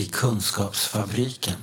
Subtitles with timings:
[0.00, 1.54] I Kunskapsfabriken.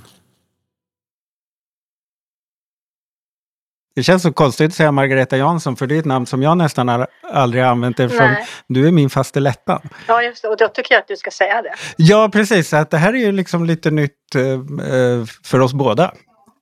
[3.96, 6.58] Det känns så konstigt att säga Margareta Jansson, för det är ett namn som jag
[6.58, 8.48] nästan har aldrig använt eftersom Nej.
[8.68, 9.90] du är min fastelettan.
[10.08, 10.48] Ja, just det.
[10.48, 11.74] Och då tycker jag att du ska säga det.
[11.98, 12.74] Ja, precis.
[12.74, 16.14] Att det här är ju liksom lite nytt eh, eh, för oss båda.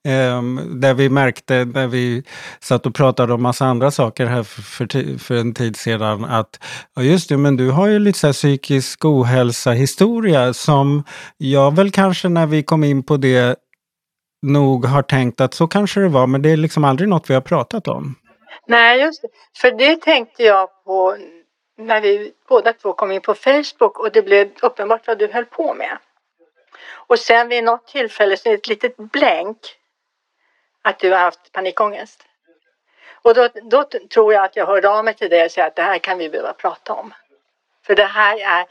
[0.06, 2.24] Eh, där vi märkte när vi
[2.60, 6.60] satt och pratade om massa andra saker här för, för, en tid sedan att
[6.96, 11.04] ja just det, men du har ju lite så här psykisk ohälsa historia som
[11.38, 13.56] jag väl kanske när vi kom in på det
[14.42, 17.34] nog har tänkt att så kanske det var, men det är liksom aldrig något vi
[17.34, 18.16] har pratat om.
[18.68, 19.28] Nej, just det.
[19.62, 21.18] För det tänkte jag på
[21.78, 25.46] när vi båda två kom in på Facebook och det blev uppenbart vad du höll
[25.46, 25.98] på med.
[27.08, 29.58] Och sen vid något tillfälle så ett litet blänk
[30.86, 32.24] att du har haft panikångest.
[33.22, 33.84] Och då, då
[34.14, 36.18] tror jag att jag hörde av mig till dig och sa att det här kan
[36.18, 37.14] vi behöva prata om.
[37.86, 38.66] För det här är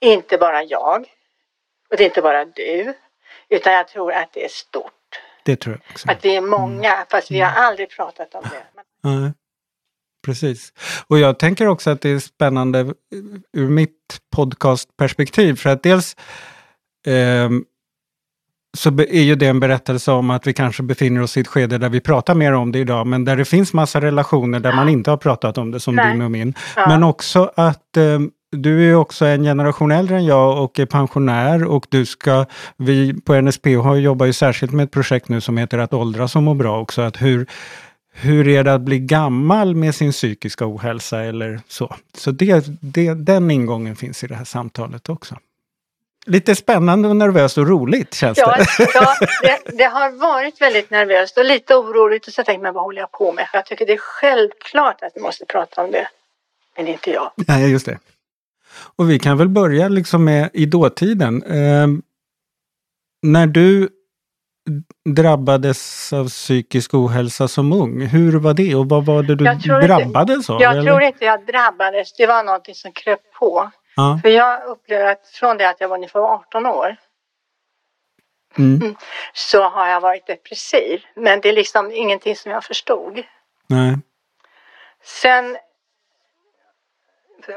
[0.00, 1.06] inte bara jag
[1.90, 2.94] och det är inte bara du
[3.48, 4.92] utan jag tror att det är stort.
[5.44, 6.10] Det tror jag också.
[6.10, 8.82] Att vi är många fast vi har aldrig pratat om det.
[9.02, 9.32] Nej,
[10.24, 10.72] precis.
[11.06, 12.94] Och jag tänker också att det är spännande
[13.52, 15.56] ur mitt podcastperspektiv.
[15.56, 16.16] För att dels
[17.06, 17.64] ehm,
[18.74, 21.78] så är ju det en berättelse om att vi kanske befinner oss i ett skede
[21.78, 24.88] där vi pratar mer om det idag, men där det finns massa relationer där man
[24.88, 26.12] inte har pratat om det, som Nej.
[26.12, 26.54] din och min.
[26.76, 26.88] Ja.
[26.88, 31.64] Men också att ehm, du är också en generation äldre än jag och är pensionär
[31.64, 35.78] och du ska, vi på NSPH jobbar ju särskilt med ett projekt nu som heter
[35.78, 37.46] Att åldras och må bra också, att hur,
[38.12, 41.94] hur är det att bli gammal med sin psykiska ohälsa eller så.
[42.16, 45.36] Så det, det, den ingången finns i det här samtalet också.
[46.26, 48.88] Lite spännande och nervöst och roligt känns Ja, det.
[48.94, 52.26] ja det, det har varit väldigt nervöst och lite oroligt.
[52.26, 53.46] Och så tänkte men vad håller jag på med?
[53.52, 56.08] Jag tycker det är självklart att vi måste prata om det.
[56.76, 57.32] Men inte jag.
[57.36, 57.98] Nej, just det.
[58.96, 61.42] Och vi kan väl börja liksom med i dåtiden.
[61.42, 62.02] Ehm,
[63.22, 63.88] när du
[65.08, 69.56] drabbades av psykisk ohälsa som ung, hur var det och vad var det du tror
[69.82, 70.62] inte- drabbades av?
[70.62, 70.82] Jag eller?
[70.90, 72.12] tror inte jag drabbades.
[72.16, 73.70] Det var någonting som kröp på.
[73.96, 74.18] Ja.
[74.22, 76.96] För jag upplever att från det att jag var ungefär 18 år
[78.58, 78.96] Mm.
[79.32, 81.04] så har jag varit depressiv.
[81.14, 83.22] Men det är liksom ingenting som jag förstod.
[83.66, 83.98] Nej.
[85.02, 85.58] Sen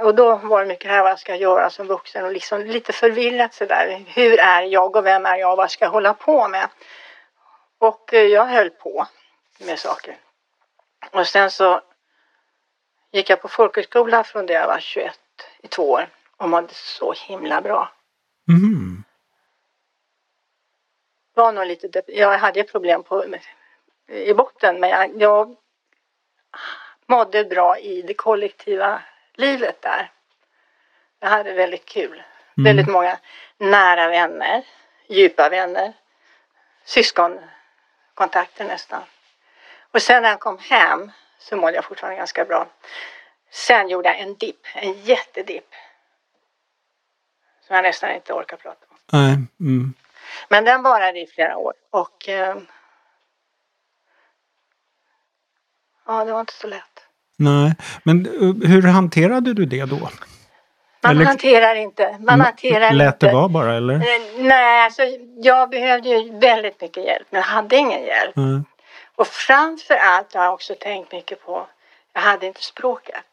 [0.02, 2.94] och då var det mycket här vad jag ska göra som vuxen och liksom lite
[2.94, 4.04] förvirrat sådär.
[4.08, 6.68] Hur är jag och vem är jag och vad ska jag hålla på med?
[7.78, 9.08] Och eh, jag höll på
[9.60, 10.18] med saker.
[11.12, 11.82] Och sen så
[13.12, 15.20] gick jag på folkhögskola från det jag var 21
[15.64, 17.92] i två år och mådde så himla bra.
[18.48, 19.04] Mhm.
[21.34, 23.26] Var nog lite jag hade problem på,
[24.08, 25.58] i botten men jag, jag
[27.06, 29.02] mådde bra i det kollektiva
[29.34, 30.12] livet där.
[31.20, 32.24] Jag hade väldigt kul.
[32.64, 33.20] Väldigt många
[33.58, 34.64] nära vänner,
[35.08, 35.94] djupa vänner,
[36.86, 39.02] syskonkontakter nästan.
[39.92, 42.68] Och sen när jag kom hem så mådde jag fortfarande ganska bra.
[43.50, 45.74] Sen gjorde jag en dipp, en jättedipp.
[47.68, 48.98] Som jag nästan inte orkar prata om.
[49.12, 49.38] Nej.
[49.60, 49.94] Mm.
[50.50, 52.56] Men den varade i flera år och eh,
[56.06, 57.04] ja, det var inte så lätt.
[57.38, 57.76] Nej.
[58.04, 60.10] Men eh, hur hanterade du det då?
[61.04, 62.18] Man Eller- hanterar inte.
[62.20, 63.28] Man hanterar Lät inte.
[63.28, 63.94] det vara bara eller?
[63.94, 65.02] Eh, Nej, alltså
[65.44, 68.36] jag behövde ju väldigt mycket hjälp men jag hade ingen hjälp.
[68.36, 68.62] Nej.
[69.16, 71.68] Och framför allt har jag också tänkt mycket på,
[72.14, 73.26] jag hade inte språket.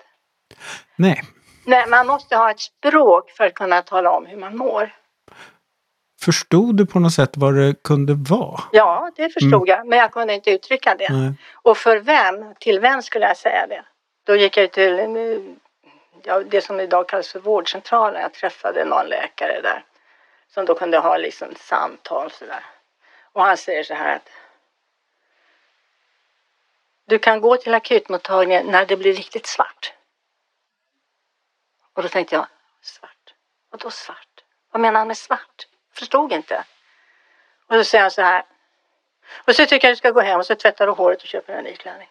[0.97, 1.22] Nej.
[1.66, 4.91] Nej, man måste ha ett språk för att kunna tala om hur man mår.
[6.20, 8.60] Förstod du på något sätt vad det kunde vara?
[8.72, 11.08] Ja, det förstod jag, men jag kunde inte uttrycka det.
[11.10, 11.32] Nej.
[11.62, 13.84] Och för vem, till vem skulle jag säga det?
[14.26, 15.06] Då gick jag till eh,
[16.22, 18.22] ja, det som idag kallas för vårdcentralen.
[18.22, 19.84] Jag träffade någon läkare där
[20.54, 22.65] som då kunde ha liksom samtal sådär.
[23.33, 24.28] Och han säger så här att
[27.06, 29.92] du kan gå till akutmottagningen när det blir riktigt svart.
[31.94, 32.46] Och då tänkte jag,
[32.82, 33.34] svart?
[33.70, 34.44] Vadå svart?
[34.70, 35.68] Vad menar han med svart?
[35.92, 36.64] Förstod inte.
[37.66, 38.44] Och då säger han så här.
[39.46, 41.52] Och så tycker jag du ska gå hem och så tvättar du håret och köper
[41.52, 42.08] en ny klänning.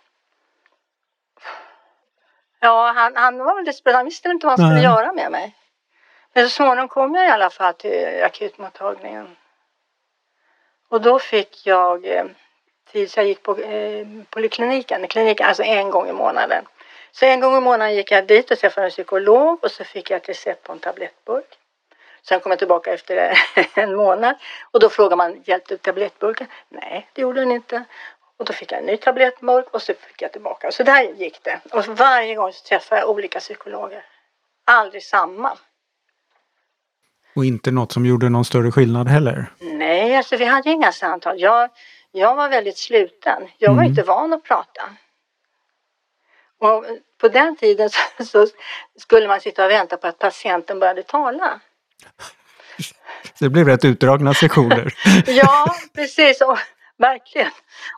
[2.60, 3.96] Ja, han, han var väl desperat.
[3.96, 5.04] Han visste inte vad han skulle Nej.
[5.04, 5.56] göra med mig.
[6.34, 9.38] Men så småningom kom jag i alla fall till akutmottagningen.
[10.88, 12.26] Och då fick jag eh,
[12.92, 16.66] tid så jag gick på eh, polikliniken, kliniken, alltså en gång i månaden.
[17.16, 20.10] Så en gång i månaden gick jag dit och träffade en psykolog och så fick
[20.12, 21.58] jag ett recept på en tablettburk.
[22.28, 23.38] Sen kom jag tillbaka efter
[23.76, 24.36] en månad
[24.72, 26.48] och då frågar man hjälpte tablettburken?
[26.70, 27.84] Nej, det gjorde den inte.
[28.38, 30.72] Och då fick jag en ny tablettburk och så fick jag tillbaka.
[30.72, 31.60] Så där gick det.
[31.72, 34.06] Och varje gång så träffade jag olika psykologer.
[34.66, 35.58] Aldrig samma.
[37.36, 39.46] Och inte något som gjorde någon större skillnad heller.
[39.60, 41.40] Nej, alltså vi hade inga samtal.
[41.42, 41.70] Jag,
[42.12, 43.48] jag var väldigt sluten.
[43.58, 43.90] Jag var Mm.
[43.90, 44.82] inte van att prata.
[46.64, 46.86] Och
[47.18, 48.48] på den tiden så, så
[49.00, 51.60] skulle man sitta och vänta på att patienten började tala.
[53.40, 54.94] Det blev rätt utdragna sessioner.
[55.28, 56.42] Ja, precis.
[56.42, 56.58] Och,
[56.98, 57.52] verkligen.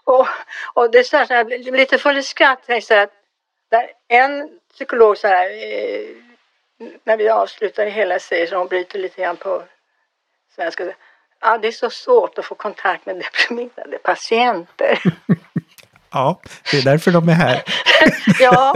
[0.04, 0.28] Och,
[0.74, 2.64] och det är så här, så här, jag blev lite full i skratt.
[2.66, 3.10] Så här,
[3.70, 6.08] där en psykolog så här, eh,
[7.04, 9.64] när vi avslutar det hela säger så hon bryter lite grann på
[10.56, 10.94] svenska.
[11.40, 15.00] Ja, det är så svårt att få kontakt med deprimerade patienter.
[16.16, 16.40] Ja,
[16.72, 17.64] det är därför de är här.
[18.40, 18.74] Ja,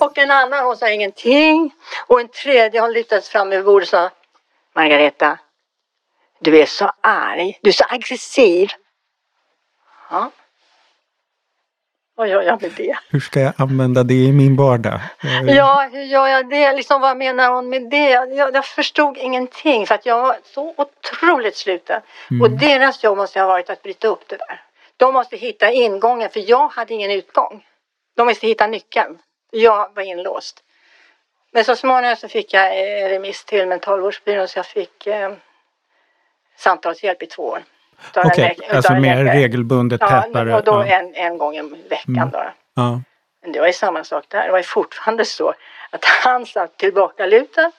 [0.00, 1.70] och en annan hon sa ingenting.
[2.06, 4.10] Och en tredje hon lyftades fram över bordet och sa
[4.74, 5.38] Margareta,
[6.40, 8.68] du är så arg, du är så aggressiv.
[10.10, 10.30] Ja.
[12.16, 12.96] Vad gör jag med det?
[13.10, 15.00] Hur ska jag använda det i min vardag?
[15.22, 16.72] Eh, Ja, hur gör jag det?
[16.72, 18.10] Liksom, vad menar hon med det?
[18.10, 22.00] Jag, jag förstod ingenting för att jag var så otroligt sluten.
[22.42, 24.60] Och deras jobb måste ha varit att bryta upp det där.
[25.04, 27.66] De måste hitta ingången för jag hade ingen utgång.
[28.16, 29.18] De måste hitta nyckeln.
[29.50, 30.64] Jag var inlåst.
[31.52, 35.32] Men så småningom så fick jag eh, remiss till mentalvårdsbyrån så jag fick eh,
[36.56, 37.62] samtalshjälp i två år.
[38.16, 40.54] Okej, läkare- alltså mer regelbundet, Ja, tätare.
[40.54, 40.86] och då ja.
[40.86, 42.30] en, en gång i veckan Mm.
[42.30, 42.44] då.
[42.74, 43.00] Ja.
[43.42, 44.44] Men det var ju samma sak där.
[44.46, 45.54] Det var ju fortfarande så
[45.90, 47.72] att han satt tillbakalutad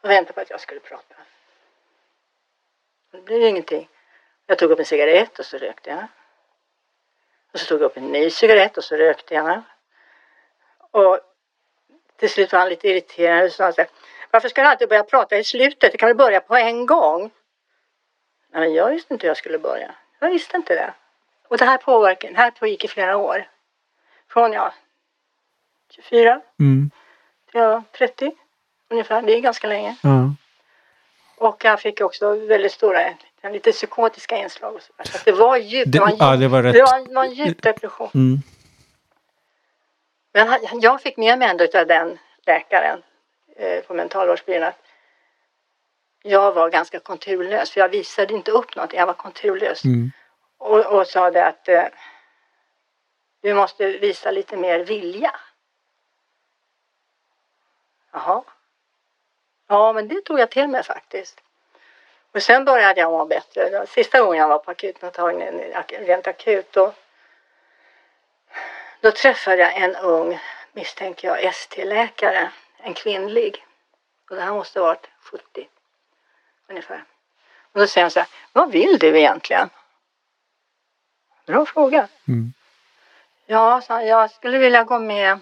[0.00, 1.14] och väntade på att jag skulle prata.
[3.12, 3.88] Det blev ju ingenting.
[4.46, 6.06] Jag tog upp en cigarett och så rökte jag.
[7.52, 9.62] Och så tog jag upp en ny cigarett och så rökte jag.
[10.90, 11.20] Och
[12.16, 13.90] till slut var han lite irriterad och sa så här,
[14.30, 15.92] Varför ska du alltid börja prata i slutet?
[15.92, 17.30] Du kan väl börja på en gång?
[18.50, 19.94] Nej, men jag visste inte hur jag skulle börja.
[20.18, 20.94] Jag visste inte det.
[21.48, 23.48] Och det här påverkade, det här pågick i flera år.
[24.28, 24.72] Från ja,
[25.90, 26.90] 24 Mm.
[27.50, 28.32] till ja, 30
[28.88, 29.22] ungefär.
[29.22, 29.96] Det är ganska länge.
[30.02, 30.34] Ja.
[31.36, 35.04] Och jag fick också väldigt stora, lite psykotiska inslag och så, där.
[35.04, 35.92] så det var djupt.
[35.92, 36.74] Det, Det, var en djup, ja, det var rätt.
[36.74, 38.10] det var, var en djup depression.
[38.14, 38.38] Mm.
[40.32, 43.02] Men han- jag fick med mig ändå av den läkaren
[43.56, 44.78] eh, på mentalvårdsbyrån att
[46.22, 47.70] jag var ganska konturlös.
[47.70, 48.92] För jag visade inte upp något.
[48.92, 49.84] Jag var konturlös.
[49.84, 50.10] Mm.
[50.58, 51.84] Och, och sa det att eh,
[53.40, 55.36] du måste visa lite mer vilja.
[58.12, 58.42] Jaha.
[59.68, 61.40] Ja, men det tog jag till mig faktiskt.
[62.32, 63.86] Och sen började jag må bättre.
[63.86, 66.92] Sista gången jag var på akutmottagningen, ak- rent akut, då,
[69.00, 70.40] då träffade jag en ung,
[70.72, 72.50] misstänker jag, ST-läkare.
[72.78, 73.64] En kvinnlig.
[74.30, 75.68] Och det här måste ha varit 70
[76.68, 77.04] ungefär.
[77.72, 79.70] Och då säger hon så här, vad vill du egentligen?
[81.46, 82.08] Bra fråga.
[82.28, 82.52] Mm.
[83.46, 85.38] Ja, han, jag skulle vilja gå med.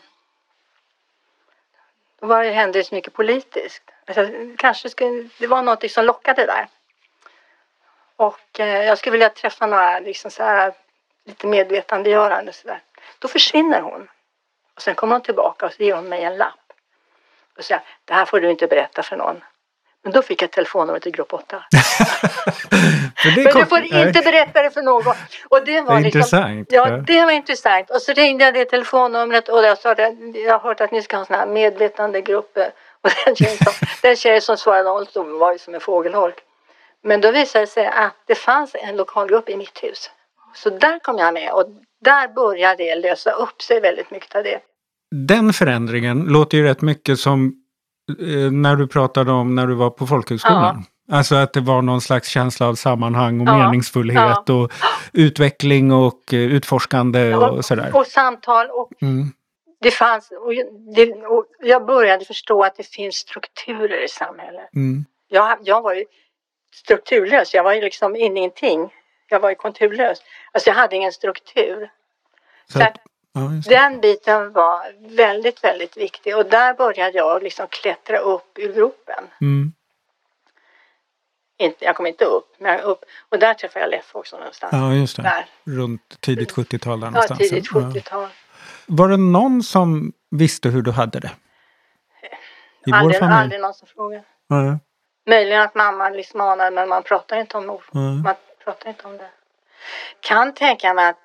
[2.21, 3.83] Då var det, hände det så mycket politiskt.
[4.07, 4.29] Alltså,
[4.59, 6.69] kanske skulle, det var något som lockade där.
[8.17, 10.75] Och eh, jag skulle vilja träffa några liksom så här,
[11.25, 12.83] lite medvetandegörande så där.
[13.19, 14.09] Då försvinner hon.
[14.75, 16.73] Och sen kommer hon tillbaka och så ger hon mig en lapp.
[17.57, 19.45] Och säger, det här får du inte berätta för någon.
[20.07, 21.45] Men då fick jag telefonnumret till grupp 8.
[23.17, 25.15] För det Men kom- du får inte berätta det för någon.
[25.49, 26.69] Och det var Det liksom, intressant.
[26.71, 27.91] Ja, det var intressant.
[27.91, 31.03] Och så ringde jag det telefonnumret och jag sa det, jag har hört att ni
[31.03, 32.71] ska ha sådana här medvetandegrupper.
[33.03, 33.73] Och den tjejen som,
[34.03, 36.35] den tjejen som svarade hon stod, var ju som en fågelholk.
[37.05, 40.11] Men då visade det sig att det fanns en lokalgrupp i mitt hus.
[40.55, 41.65] Så där kom jag med och
[42.05, 44.59] där började det lösa upp sig väldigt mycket av det.
[45.11, 47.63] Den förändringen låter ju rätt mycket som
[48.53, 50.85] när du pratade om när du var på folkhögskolan.
[51.13, 53.59] Alltså att det var någon slags känsla av sammanhang och Ja.
[53.59, 54.73] meningsfullhet och
[55.13, 57.91] utveckling och eh, utforskande och sådär.
[57.97, 59.33] Och samtal och Mm.
[59.81, 64.75] det fanns, och, jag- det, och jag började förstå att det finns strukturer i samhället.
[64.75, 65.05] Mm.
[65.29, 66.05] Jag, jag var ju
[66.75, 67.55] strukturlös.
[67.55, 68.89] Jag var ju liksom ingenting.
[69.29, 70.19] Jag var ju konturlös.
[70.53, 71.91] Alltså jag hade ingen struktur.
[72.73, 73.01] Så Så att, ja.
[73.69, 76.37] Den biten var väldigt, väldigt viktig.
[76.37, 79.25] Och där började jag liksom klättra upp ur gropen.
[79.41, 79.73] Mm.
[81.59, 83.05] Inte, jag kom inte upp, men upp.
[83.29, 84.73] Och där träffade jag Leffe också någonstans.
[84.73, 85.23] ja, just det.
[85.23, 85.47] Där.
[85.65, 87.39] Runt tidigt 70-tal där Ja, någonstans.
[87.41, 87.81] tidigt Ja.
[87.81, 88.29] 70-tal.
[88.87, 91.31] Var det någon som visste hur du hade det?
[92.87, 93.39] I vår Aldrig, familj?
[93.39, 94.25] aldrig någon som frågade.
[94.49, 94.79] Ja,
[95.29, 98.01] Möjligen att mamma liksom anade, men man pratar inte om ja.
[98.01, 99.31] Man pratar inte om det.
[100.21, 101.19] Kan tänka mig att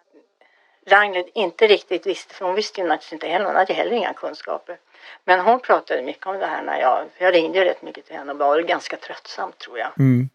[0.89, 4.13] Ragnhild inte riktigt visste, för hon visste ju naturligtvis inte heller, hon hade heller inga
[4.13, 4.77] kunskaper.
[5.25, 8.15] Men hon pratade mycket om det här när jag, jag ringde ju rätt mycket till
[8.15, 9.89] henne och var ganska tröttsam tror jag.
[9.99, 10.29] Mm.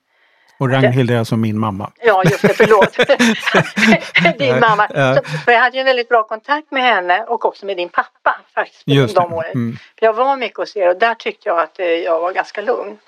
[0.58, 1.92] Och Ragnhild är alltså min mamma.
[2.00, 2.96] Ja, just det, förlåt.
[4.38, 4.88] din mamma.
[4.88, 7.88] Så, för jag hade ju en väldigt bra kontakt med henne och också med din
[7.88, 8.82] pappa faktiskt.
[8.86, 9.50] Just de åren.
[9.54, 9.76] Mm.
[10.00, 12.98] Jag var mycket hos er och där tyckte jag att eh, jag var ganska lugn.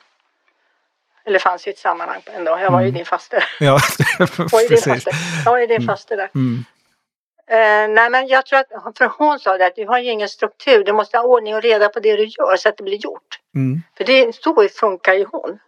[1.24, 2.60] Eller fanns i ett sammanhang en dag.
[2.62, 2.94] Jag var ju Mm.
[2.96, 3.44] din faster.
[3.60, 3.78] Ja,
[4.50, 5.04] precis.
[5.44, 5.86] Jag var ju din Mm.
[5.86, 6.30] faster där.
[6.34, 6.64] Mm.
[7.50, 10.28] Eh, nej men jag tror att, för hon sa det att du har ju ingen
[10.28, 10.84] struktur.
[10.84, 13.40] Du måste ha ordning och reda på det du gör så att det blir gjort.
[13.54, 13.82] Mm.
[13.96, 15.58] För det, så funkar ju hon.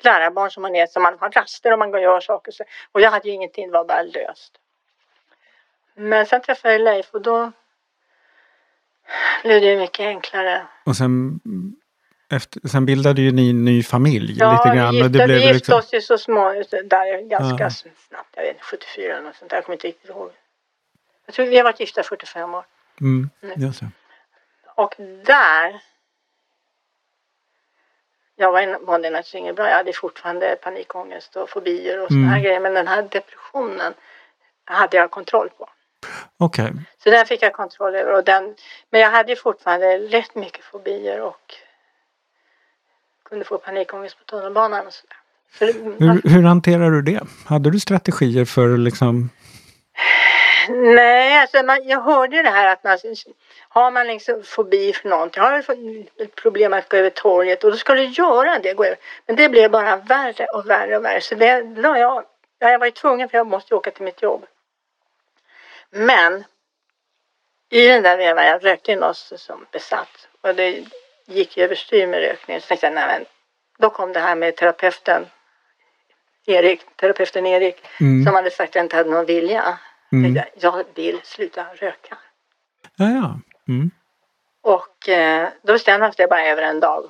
[0.00, 2.52] Lärarbarn som man är, som man har raster och man går och gör saker.
[2.52, 4.52] Så, och jag hade ju ingenting, det var bara löst.
[5.94, 7.52] Men sen träffade jag Leif och då
[9.42, 10.66] blev det ju mycket enklare.
[10.84, 11.40] Och sen,
[12.32, 14.88] efter, sen bildade ju ni en ny familj Ja, lite grann.
[14.88, 16.48] och gifte, det blev vi gifte liksom, oss ju så små,
[16.84, 17.70] där ganska Ja.
[18.08, 18.30] snabbt.
[18.34, 19.56] Jag vet inte, 74 eller sånt där.
[19.56, 20.30] Jag kommer inte riktigt ihåg.
[21.26, 22.64] Jag tror vi har varit gifta 45 år.
[23.00, 23.90] mm, just det.
[24.74, 25.80] Och där.
[28.36, 29.68] Jag var mådde naturligtvis inget bra.
[29.68, 32.42] Jag hade fortfarande panikångest och fobier och här Mm.
[32.42, 32.60] grejer.
[32.60, 33.94] Men den här depressionen
[34.64, 35.68] hade jag kontroll på.
[36.38, 36.72] Okej.
[37.04, 38.12] Så den fick jag kontroll över.
[38.12, 38.54] Och den,
[38.90, 41.54] men jag hade fortfarande rätt mycket fobier och
[43.28, 45.16] kunde få panikångest på tunnelbanan och sådär.
[45.58, 45.64] Så
[46.04, 47.20] Hur, hur hanterar du det?
[47.46, 49.30] Hade du strategier för liksom...
[50.68, 52.98] Nej, alltså man, jag hörde det här att man
[53.68, 55.58] har man liksom fobi för någonting, har
[56.22, 58.74] ett problem att gå över torget och då ska du göra det.
[58.74, 58.98] Gå över.
[59.26, 61.20] Men det blev bara värre och värre och värre.
[61.20, 62.24] Så det la jag
[62.58, 64.46] ja, Jag var ju tvungen för jag måste åka till mitt jobb.
[65.90, 66.44] Men
[67.70, 70.84] i den där vevan, jag rökte ju något som besatt och det
[71.26, 72.60] gick ju överstyr med rökningen.
[72.60, 73.24] Så tänkte jag, nej men
[73.78, 75.26] då kom det här med terapeuten
[76.46, 78.24] Erik, terapeuten Erik Mm.
[78.24, 79.78] som hade sagt att jag inte hade någon vilja.
[80.12, 80.42] Mm.
[80.60, 82.18] Jag, vill sluta röka.
[82.96, 83.40] Ja, ja.
[83.68, 83.90] Mm.
[84.62, 87.04] Och eh, då bestämde för det bara över en dag.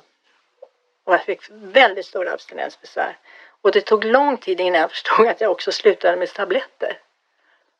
[1.05, 3.17] Och jag fick väldigt stora abstinensbesvär.
[3.61, 6.97] Och det tog lång tid innan jag förstod att jag också slutade med tabletter.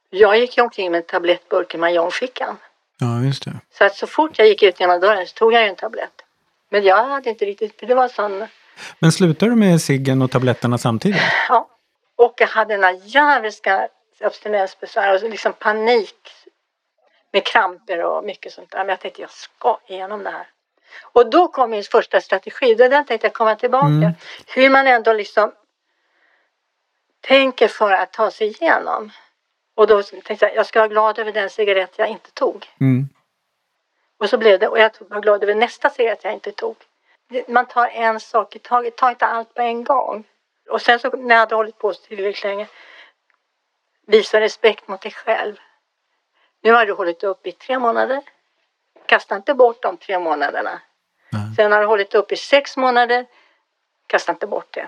[0.09, 2.57] Jag gick ju omkring med en tablettburk i majonfickan.
[2.99, 3.53] ja, just det.
[3.77, 6.21] Så att så fort jag gick ut genom dörren så tog jag ju en tablett.
[6.69, 8.47] Men jag hade inte riktigt, för det var sån,
[8.99, 11.21] Men slutar du med ciggen och tabletterna samtidigt?
[11.49, 11.69] ja.
[12.15, 13.87] Och jag hade den här djävulska
[14.21, 16.31] abstinensbesvär och liksom panik
[17.31, 18.79] med kramper och mycket sånt där.
[18.79, 20.47] Men jag tänkte jag ska igenom det här.
[21.01, 22.75] Och då kom min första strategi.
[22.75, 23.85] Det där tänkte jag komma tillbaka.
[23.85, 24.11] Mm.
[24.47, 25.51] Hur man ändå liksom
[27.21, 29.11] tänker för att ta sig igenom.
[29.75, 32.67] Och då tänkte jag jag ska vara glad över den cigarett jag inte tog.
[32.79, 33.09] Mm.
[34.17, 34.67] Och så blev det.
[34.67, 36.75] Och jag var glad över nästa cigarett jag inte tog.
[37.47, 38.95] Man tar en sak i taget.
[38.95, 40.23] Ta inte allt på en gång.
[40.69, 42.67] Och sen så när jag hade hållit på så tillräckligt länge.
[44.07, 45.55] Visa respekt mot dig själv.
[46.63, 48.21] Nu har du hållit upp i tre månader.
[49.05, 50.81] Kasta inte bort de tre månaderna.
[51.31, 51.55] Nej.
[51.55, 53.25] Sen har du hållit upp i sex månader.
[54.07, 54.87] Kasta inte bort det.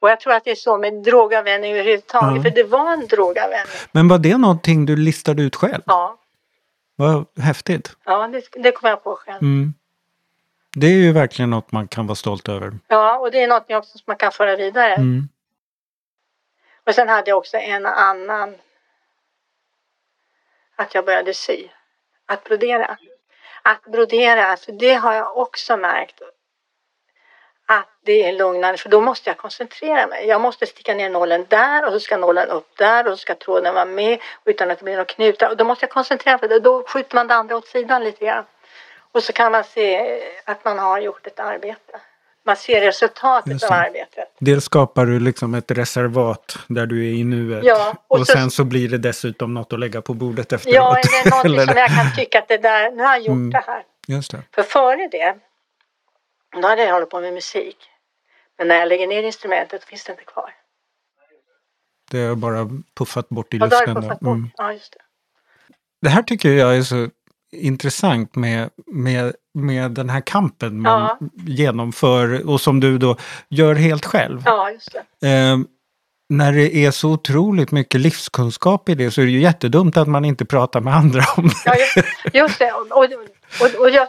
[0.00, 2.36] Och jag tror att det är så med drogavvänjning överhuvudtaget.
[2.36, 2.42] Ja.
[2.42, 3.72] För det var en drogavvänjning.
[3.92, 5.82] Men var det någonting du listade ut själv?
[5.86, 6.18] Ja,
[6.96, 7.96] Vad häftigt.
[8.04, 9.42] ja det, det kom jag på själv.
[9.42, 9.74] Mm.
[10.76, 12.72] Det är ju verkligen något man kan vara stolt över.
[12.88, 14.94] Ja, och det är något också som man kan föra vidare.
[14.94, 15.28] Mm.
[16.84, 18.58] Men sen hade jag också en annan.
[20.76, 21.68] Att jag började sy.
[22.26, 22.98] Att brodera.
[23.62, 26.22] Att brodera, för det har jag också märkt.
[27.66, 30.26] Att det är lugnande, för då måste jag koncentrera mig.
[30.26, 33.34] Jag måste sticka ner nålen där och så ska nålen upp där och så ska
[33.34, 35.50] tråden vara med utan att det blir några knutar.
[35.50, 38.24] Och då måste jag koncentrera mig, för då skjuter man det andra åt sidan lite
[38.24, 38.44] grann.
[39.12, 42.00] Och så kan man se att man har gjort ett arbete.
[42.46, 44.28] Man ser resultatet av arbetet.
[44.38, 47.64] Dels skapar du liksom ett reservat där du är i nuet.
[47.64, 50.74] Ja, och och så- sen så blir det dessutom något att lägga på bordet efteråt.
[50.74, 53.28] Ja, eller någonting Eller- som jag kan tycka att det där, nu har jag gjort
[53.28, 53.50] Mm.
[53.50, 53.82] det här.
[54.08, 54.42] Just det.
[54.54, 55.36] För före det,
[56.62, 57.76] då hade jag hållit på med musik.
[58.58, 60.54] Men när jag lägger ner instrumentet finns det inte kvar.
[62.10, 62.68] Det har bara
[62.98, 63.94] puffat bort i Och då har luften.
[64.02, 64.36] puffat bort.
[64.36, 64.50] Mm.
[64.56, 64.98] Ja, just det.
[66.02, 67.08] Det här tycker jag är så
[67.52, 71.28] intressant med, med, med den här kampen man Ja.
[71.46, 73.16] genomför och som du då
[73.48, 74.42] gör helt själv.
[74.46, 75.28] Ja, just det.
[75.28, 75.56] Eh,
[76.28, 80.08] när det är så otroligt mycket livskunskap i det så är det ju jättedumt att
[80.08, 81.54] man inte pratar med andra om det.
[81.64, 81.96] Ja, just,
[82.34, 82.72] just det.
[82.72, 83.04] Och, och,
[83.60, 84.08] och, och jag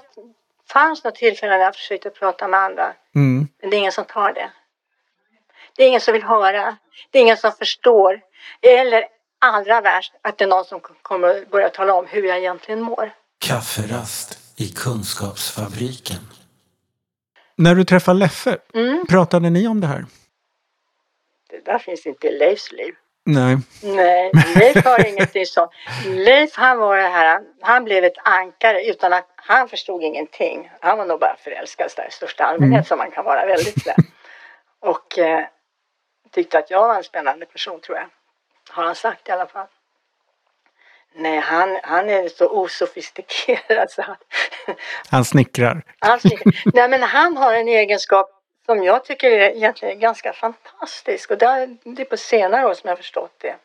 [0.74, 2.94] fanns något tillfälle när jag försökte prata med andra.
[3.16, 3.48] Mm.
[3.62, 4.50] Men det är ingen som tar det.
[5.78, 6.78] Det är ingen som vill höra.
[7.12, 8.20] Det är ingen som förstår.
[8.62, 9.04] Eller
[9.40, 12.82] allra värst, att det är någon som kommer att börja tala om hur jag egentligen
[12.82, 13.12] mår.
[13.40, 16.18] Kafferast i Kunskapsfabriken.
[17.56, 19.06] När du träffar Leffe, Mm.
[19.10, 20.06] pratade ni om det här?
[21.50, 22.94] Det där finns inte i Leifs liv.
[23.26, 23.58] Nej.
[23.84, 25.72] Nej, Leif har ingenting sånt.
[26.06, 30.72] Leif han var det här, han, blev ett ankare utan att han förstod ingenting.
[30.82, 32.86] Han var nog bara förälskad där i största allmänhet Mm.
[32.86, 33.96] som man kan vara väldigt lätt.
[34.80, 35.46] Och eh,
[36.32, 38.08] tyckte att jag var en spännande person tror jag.
[38.70, 39.68] Har han sagt i alla fall.
[41.16, 44.16] Nej, han, han är så osofistikerad så han,
[45.10, 45.84] Han snickrar.
[46.00, 46.20] han,
[46.74, 48.30] nej men han har en egenskap
[48.66, 52.92] som jag tycker är egentligen ganska fantastisk och det är, på senare år som jag
[52.92, 53.56] har förstått det.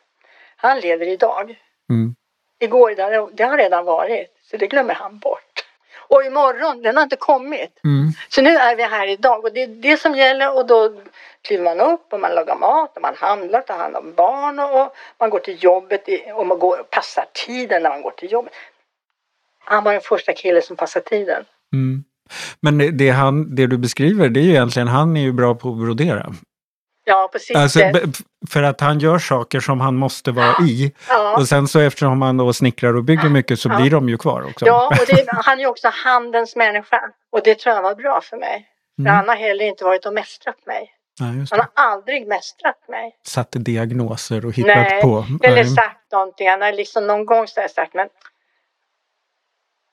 [0.55, 1.55] Han lever idag.
[1.89, 2.15] Mm.
[2.59, 2.95] Igår,
[3.35, 5.66] det har redan varit, så det glömmer han bort.
[6.09, 7.79] Och imorgon, den har inte kommit.
[7.83, 8.11] Mm.
[8.29, 10.93] Så nu är vi här idag och det är det som gäller och då
[11.41, 14.81] kliver man upp och man lagar mat och man handlar, tar hand om barn och,
[14.81, 16.03] och man går till jobbet
[16.35, 18.53] och man går, passar tiden när man går till jobbet.
[19.59, 21.43] Han var den första killen som passade tiden.
[21.73, 22.03] Mm.
[22.59, 25.55] Men det, det, han, det du beskriver, det är ju egentligen, han är ju bra
[25.55, 26.33] på att brodera.
[27.09, 27.79] Ja, sitt Alltså,
[28.49, 30.91] för att han gör saker som han måste vara i.
[31.09, 31.37] Ja.
[31.37, 33.75] Och sen så eftersom han då snickrar och bygger mycket så Ja.
[33.79, 34.65] blir de ju kvar också.
[34.65, 37.01] Ja, och det, han är ju också handens människa.
[37.31, 38.67] Och det tror jag var bra för mig.
[38.95, 39.15] För Mm.
[39.15, 40.93] han har heller inte varit och mästrat mig.
[41.39, 43.15] Just Han har aldrig mästrat mig.
[43.27, 45.25] Satt diagnoser och hittat Nej, på.
[45.43, 45.69] eller Nej.
[45.75, 46.49] sagt någonting.
[46.49, 48.07] Han har liksom någon gång så sagt, men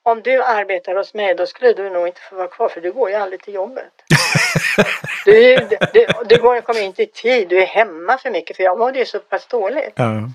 [0.03, 2.91] om du arbetar hos mig då skulle du nog inte få vara kvar för du
[2.93, 3.91] går ju aldrig till jobbet.
[5.25, 5.55] du,
[5.93, 8.99] du, du går, kommer inte i tid, du är hemma för mycket för jag mådde
[8.99, 9.93] ju så pass dåligt.
[9.95, 10.29] Ja.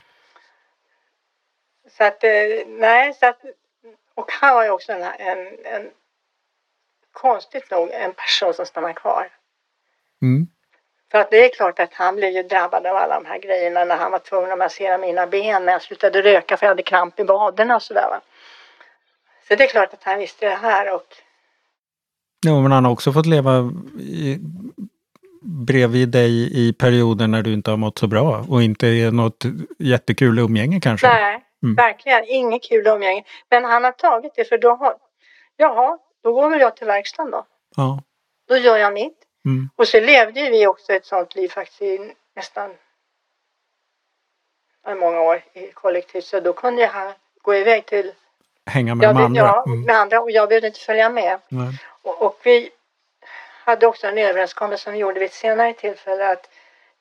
[1.97, 3.41] Så att, eh, nej, så att,
[4.15, 5.91] och han var ju också en, en, en
[7.13, 9.29] konstigt nog en person som stannar kvar.
[10.23, 10.47] Mm.
[11.11, 13.85] För att det är klart att han blev ju drabbad av alla de här grejerna
[13.85, 16.83] när han var tvungen att massera mina ben när jag slutade röka för jag hade
[16.83, 18.21] kramp i vaderna och sådär va.
[19.49, 21.17] Så det är klart att han visste det här och
[22.47, 24.39] ja, men han har också fått leva i,
[25.43, 29.45] bredvid dig i perioder när du inte har mått så bra och inte är något
[29.79, 31.09] jättekul umgänge kanske.
[31.09, 31.75] nej, Mm.
[31.75, 33.25] verkligen inget kul umgänge.
[33.51, 34.97] Men han har tagit det för då har,
[35.57, 37.47] jaha, då går väl jag till verkstaden då.
[37.77, 38.03] Ja.
[38.49, 39.19] Då gör jag mitt.
[39.45, 39.71] Mm.
[39.77, 42.71] Och så levde vi också ett sånt liv faktiskt i nästan
[45.00, 46.21] många år i kollektiv.
[46.21, 48.13] Så då kunde jag gå iväg till
[48.71, 49.41] Hänga med jag, de andra.
[49.41, 49.83] ja, Mm.
[49.83, 51.39] med andra och jag behövde inte följa med.
[52.02, 52.71] Och, och vi
[53.65, 56.49] hade också en överenskommelse som vi gjorde vid ett senare tillfälle att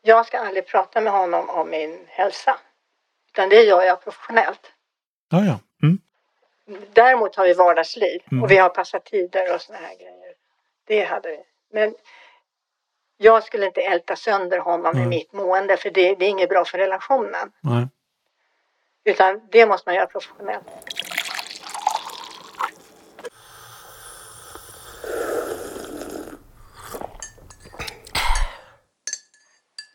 [0.01, 2.59] jag ska aldrig prata med honom om min hälsa.
[3.33, 4.71] Utan det gör jag professionellt.
[5.29, 5.59] Ja, ja.
[5.83, 5.99] Mm.
[6.93, 8.43] Däremot har vi vardagsliv Mm.
[8.43, 10.33] och vi har passat tider och såna här grejer.
[10.87, 11.39] Det hade vi.
[11.73, 11.95] Men
[13.17, 15.03] jag skulle inte älta sönder honom Mm.
[15.03, 17.51] i mitt mående för det, det är inget bra för relationen.
[17.61, 17.87] Nej.
[19.03, 20.65] Utan det måste man göra professionellt.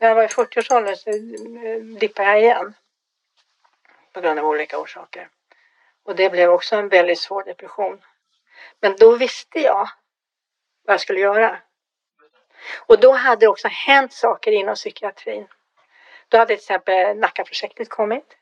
[0.04, 1.16] När jag var i 40-årsåldern så eh,
[2.00, 2.74] dippade jag igen.
[4.12, 5.28] På grund av olika orsaker.
[6.02, 8.00] Och det blev också en väldigt svår depression.
[8.80, 9.88] Men då visste jag
[10.84, 11.58] vad jag skulle göra.
[12.86, 15.46] Och då hade det också hänt saker inom psykiatrin.
[16.28, 18.36] Då hade till exempel Nackaprojektet kommit.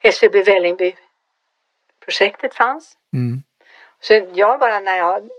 [0.00, 2.98] SVB Vällingby-projektet fanns.
[3.12, 3.42] Mm.
[4.00, 5.30] Så jag bara när jag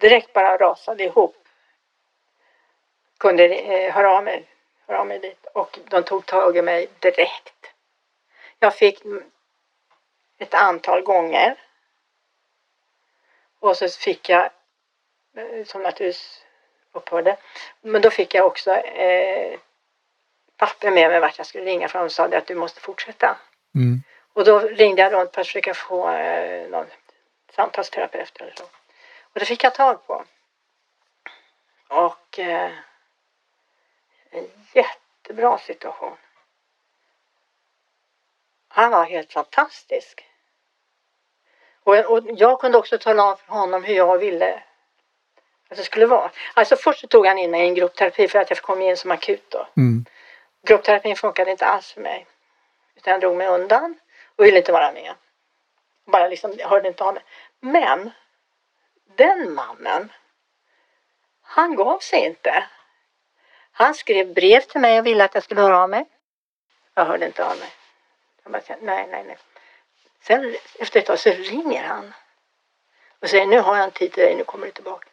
[0.00, 1.36] direkt bara rasade ihop
[3.18, 4.46] kunde eh, höra, av mig,
[4.90, 7.66] höra av mig dit och de tog tag i mig direkt.
[8.58, 9.02] Jag fick
[10.38, 11.56] ett antal gånger
[13.60, 14.50] och så fick jag,
[15.36, 16.44] eh, som naturligtvis
[16.92, 17.36] upphörde,
[17.80, 19.58] men då fick jag också eh,
[20.56, 23.36] papper med mig vart jag skulle ringa för de sa att du måste fortsätta.
[23.74, 24.02] Mm.
[24.32, 26.86] Och då ringde jag runt för att försöka få eh, någon
[27.56, 28.64] samtalsterapeut eller så.
[29.22, 30.24] Och det fick jag tag på.
[31.88, 32.72] Och eh,
[34.30, 36.16] en jättebra situation.
[38.68, 40.26] Han var helt fantastisk.
[41.82, 44.62] Och, och jag kunde också tala om för honom hur jag ville
[45.70, 46.30] att det skulle vara.
[46.54, 48.96] Alltså först så tog han in mig i en gruppterapi för att jag kom in
[48.96, 49.66] som akut då.
[49.76, 50.04] Mm.
[50.62, 52.26] Gruppterapin funkade inte alls för mig.
[52.94, 53.98] Utan jag drog mig undan
[54.36, 55.14] och ville inte vara med.
[56.04, 57.22] Bara liksom, jag hörde inte av mig.
[57.60, 58.10] Men
[59.16, 60.12] den mannen,
[61.42, 62.64] han gav sig inte.
[63.72, 66.04] Han skrev brev till mig och ville att jag skulle höra av mig.
[66.94, 67.68] Jag hörde inte av mig.
[68.42, 69.36] Jag bara, nej, nej, nej.
[70.22, 72.12] Sen efter ett tag så ringer han.
[73.20, 75.06] Och säger, nu har jag en tid till dig, nu kommer du tillbaka.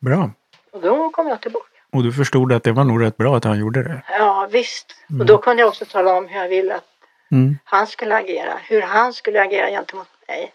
[0.00, 0.30] Bra.
[0.70, 1.66] Och då kom jag tillbaka.
[1.92, 4.02] Och du förstod att det var nog rätt bra att han gjorde det.
[4.08, 4.94] Ja, visst.
[5.20, 6.84] Och då kunde jag också tala om hur jag ville att
[7.30, 7.58] Mm.
[7.64, 10.52] han skulle agera, hur han skulle agera gentemot mig.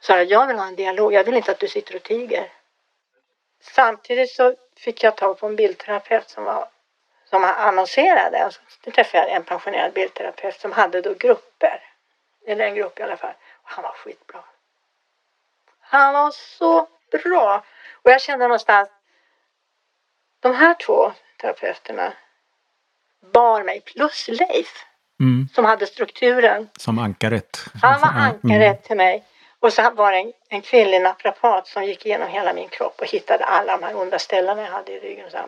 [0.00, 2.48] Så jag, jag vill ha en dialog, jag vill inte att du sitter och tiger.
[3.60, 6.68] Samtidigt så fick jag tag på en bildterapeut som var
[7.30, 8.44] som annonserade.
[8.44, 11.82] Alltså, då träffade jag en pensionerad bildterapeut som hade då grupper.
[12.46, 13.34] Eller en grupp i alla fall.
[13.62, 14.44] Och han var skitbra.
[15.80, 16.88] Han var så
[17.22, 17.64] bra.
[17.92, 18.88] Och jag kände någonstans,
[20.40, 22.12] de här två terapeuterna
[23.32, 24.86] bar mig, plus Leif
[25.20, 25.48] Mm.
[25.54, 26.68] som hade strukturen.
[26.76, 27.64] Som ankaret.
[27.82, 28.22] Han var mm.
[28.22, 29.24] ankaret till mig.
[29.60, 33.06] Och så var det en, en kvinnlig naprapat som gick igenom hela min kropp och
[33.06, 35.26] hittade alla de här onda ställena jag hade i ryggen.
[35.26, 35.38] Och, så.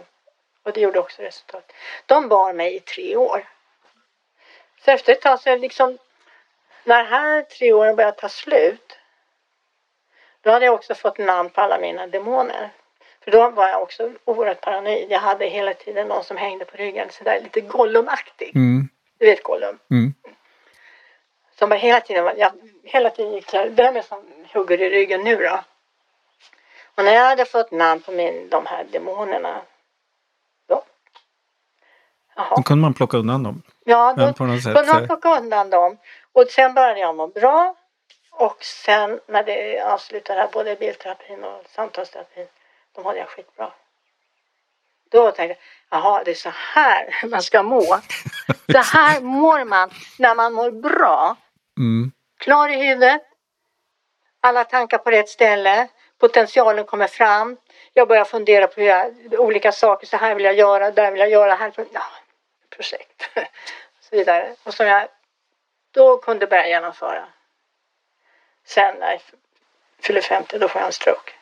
[0.63, 1.73] och det gjorde också resultat.
[2.07, 3.49] De bar mig i tre år.
[4.85, 5.99] Så efter ett tag så liksom,
[6.85, 8.99] när de här tre åren började ta slut,
[10.41, 12.71] då hade jag också fått namn på alla mina demoner.
[13.25, 15.07] För då var jag också oerhört paranoid.
[15.11, 18.57] Jag hade hela tiden någon som hängde på ryggen, sådär lite Gollumaktig.
[18.57, 18.89] Mm.
[19.19, 19.79] Du vet Gollum?
[19.91, 20.15] Mm.
[21.59, 22.53] Som bara hela tiden, var- jag,
[22.85, 25.61] hela tiden gick vem är som hugger i ryggen nu då?
[26.95, 29.63] Och när jag hade fått namn på min, de här demonerna,
[30.69, 30.85] då,
[32.37, 33.63] jaha, Då kunde man plocka undan dem.
[33.85, 34.75] ja då på något sätt.
[34.77, 35.99] kunde man plocka undan dem.
[36.33, 37.75] Och sen började jag må bra.
[38.31, 42.47] Och sen när det avslutade här, både bilterapin och samtalsterapin,
[42.93, 43.73] då mådde jag skitbra.
[45.11, 45.57] Då tänkte jag,
[45.93, 48.01] jaha, det är så här man ska må.
[48.73, 51.37] Så här mår man när man mår bra.
[51.79, 52.13] Mm.
[52.39, 53.23] Klar i huvudet.
[54.41, 55.89] Alla tankar på rätt ställe.
[56.21, 57.57] Potentialen kommer fram.
[57.93, 60.07] Jag börjar fundera på jag, olika saker.
[60.07, 61.55] Så här vill jag göra, där vill jag göra.
[61.55, 62.03] Här, ja,
[62.77, 63.31] projekt.
[64.01, 64.55] Så vidare.
[64.63, 65.09] Och som jag
[65.91, 67.25] då kunde börja genomföra.
[68.65, 69.21] Sen när jag
[70.03, 71.33] fyller 50, då får jag en stroke.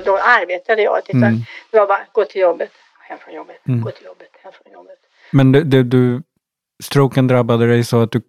[0.00, 1.10] Då, då arbetade jag.
[1.10, 1.38] Mm.
[1.70, 2.70] Det var bara gå till jobbet,
[3.08, 3.80] hem från jobbet, Mm.
[3.80, 4.98] gå till jobbet, hem från jobbet.
[5.30, 6.22] Men det, det, du,
[6.84, 8.22] stroken drabbade dig så att du,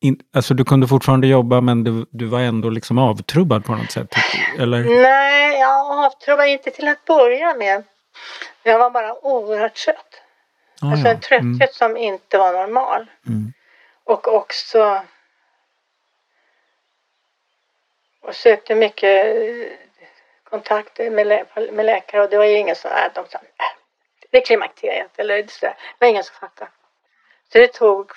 [0.00, 3.90] in, alltså du kunde fortfarande jobba men du, du var ändå liksom avtrubbad på något
[3.92, 4.08] sätt?
[4.58, 5.02] Eller?
[5.02, 7.84] Nej, jag jag inte till att börja med.
[8.62, 10.14] Jag var bara oerhört trött.
[10.82, 11.14] Ah, alltså ja.
[11.14, 11.68] en trötthet Mm.
[11.72, 13.06] som inte var normal.
[13.26, 13.52] Mm.
[14.04, 15.02] Och också
[18.22, 19.26] och sökte mycket
[20.50, 23.76] kontakter med, lä med läkare och det var ju ingen som, äh, de sa, äh,
[24.30, 25.66] det är klimakteriet eller så.
[25.66, 26.70] Det var ingen som fattade.
[27.52, 28.10] Så det tog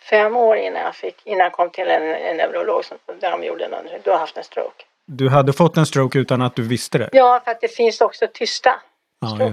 [0.00, 3.44] fem år innan jag fick, innan jag kom till en, en neurolog som, där de
[3.44, 4.02] gjorde en undersökning.
[4.04, 4.84] Du har haft en stroke.
[5.06, 7.08] Du hade fått en stroke utan att du visste det?
[7.12, 8.80] Ja, för att det finns också tysta
[9.20, 9.50] Ja.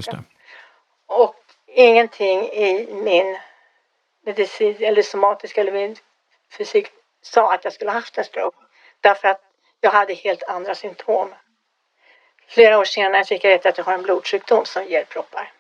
[1.08, 1.36] Och
[1.68, 3.38] ingenting i min
[4.26, 5.96] medicin eller somatisk eller min
[6.58, 6.88] fysik
[7.22, 8.58] sa att jag skulle ha haft en stroke.
[9.02, 9.42] Därför att
[9.82, 11.34] jag hade helt andra symptom.
[12.48, 15.52] Flera år senare fick jag veta att jag har en blodsjukdom som ger proppar.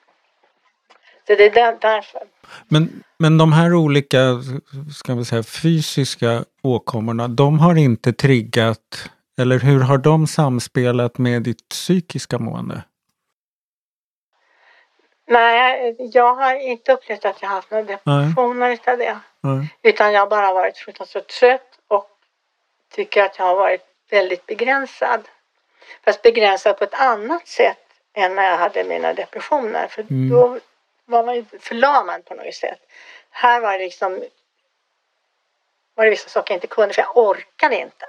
[1.27, 2.21] Så det är där, därför.
[2.67, 4.17] Men, men de här olika
[4.95, 11.41] ska vi säga, fysiska åkommorna, de har inte triggat, eller hur har de samspelat med
[11.41, 12.83] ditt psykiska mående?
[15.27, 19.19] Nej, jag har inte upplevt att jag haft några depressioner utav det.
[19.41, 19.75] Nej.
[19.83, 22.07] Utan jag har bara varit fruktansvärt trött och
[22.95, 25.21] tycker att jag har varit väldigt begränsad.
[26.05, 27.77] Fast begränsad på ett annat sätt
[28.13, 29.87] än när jag hade mina depressioner.
[29.87, 30.29] För Mm.
[30.29, 30.59] då
[31.05, 32.79] var man ju förlamad på något sätt.
[33.31, 34.23] Här var det liksom
[35.95, 38.05] var det vissa saker jag inte kunde för jag orkade inte.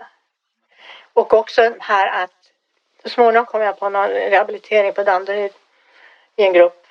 [1.13, 2.31] Och också här att
[3.03, 5.53] så småningom kom jag på någon rehabilitering på Danderyd
[6.37, 6.87] i en grupp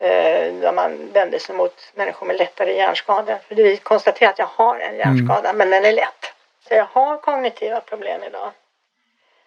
[0.00, 3.38] eh, där man vände sig mot människor med lättare hjärnskador.
[3.48, 6.32] För vi konstaterar att jag har en hjärnskada men den är lätt.
[6.68, 8.52] Så jag har kognitiva problem idag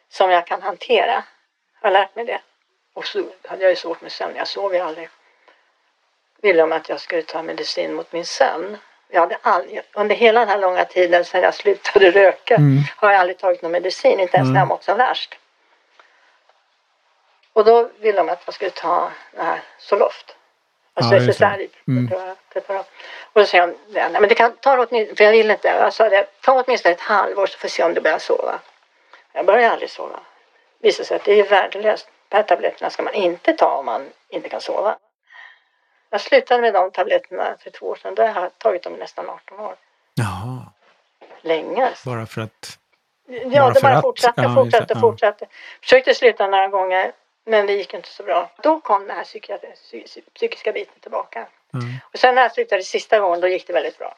[0.10, 1.24] som jag kan hantera.
[1.82, 2.42] Jag har lärt mig det.
[2.94, 4.36] Och så hade jag ju svårt med sömn.
[4.36, 5.10] Jag sov ju aldrig.
[6.42, 8.78] Ville de att jag skulle ta medicin mot min sömn.
[9.12, 12.78] Jag hade aldrig, under hela den här långa tiden sedan jag slutade röka Mm.
[12.98, 14.68] har jag aldrig tagit någon medicin, inte ens när jag Mm.
[14.68, 15.38] mått som värst.
[17.54, 20.36] Och då ville de att jag skulle ta det här Zoloft.
[20.94, 21.26] Alltså Ja, det.
[21.34, 21.70] SSRI.
[21.88, 22.14] Mm.
[23.34, 25.94] Och då säger de, nej men det kan ta åtminstone, för jag vill inte, jag
[25.94, 28.60] sa det, ta åtminstone ett halvår så får vi se om du börjar sova.
[29.34, 30.20] Jag börjar aldrig sova.
[30.80, 32.10] Visar sig att det är värdelöst.
[32.30, 34.98] De här tabletterna ska man inte ta om man inte kan sova.
[36.10, 38.16] Jag slutade med de tabletterna för två år sedan.
[38.16, 39.76] Då har jag tagit dem i nästan 18 år.
[40.14, 40.66] Jaha,
[41.42, 41.86] Länge.
[41.88, 42.10] alltså.
[42.10, 42.80] bara för att...
[43.28, 45.02] Ja, Bara det bara att- fortsatte, ja, just fortsatte, det, ja.
[45.02, 45.48] fortsatte.
[45.82, 47.12] Försökte sluta några gånger,
[47.46, 48.50] men det gick inte så bra.
[48.64, 49.24] Då kom den här
[50.34, 51.48] psykiska biten tillbaka.
[51.74, 51.86] Mm.
[52.14, 54.16] Och sen när jag slutade sista gången, då gick det väldigt bra.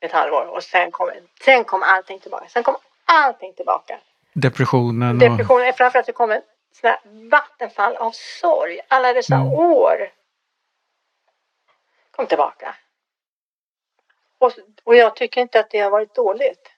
[0.00, 0.44] Ett halvår.
[0.46, 1.10] Och sen kom,
[1.44, 2.48] sen kom allting tillbaka.
[2.48, 2.76] Sen kom
[3.12, 4.00] allting tillbaka.
[4.32, 5.30] Depressionen och...
[5.30, 6.42] Depressionen, framförallt det kom en
[6.80, 8.80] sån här vattenfall av sorg.
[8.88, 9.52] Alla dessa Mm.
[9.52, 10.10] år
[12.10, 12.74] kom tillbaka.
[14.38, 14.52] Och,
[14.84, 16.68] och jag tycker inte att det har varit dåligt.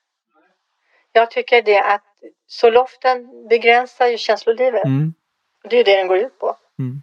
[1.13, 2.05] Jag tycker det att
[2.47, 4.85] Soloften begränsar ju känslolivet.
[4.85, 5.15] Mm.
[5.63, 6.57] Det är ju det den går ut på.
[6.79, 7.03] Mm.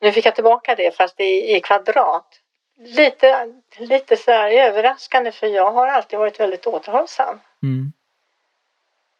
[0.00, 2.40] Nu fick jag tillbaka det fast i, i kvadrat.
[2.76, 7.40] Lite, lite så här överraskande för jag har alltid varit väldigt återhållsam.
[7.62, 7.92] Mm.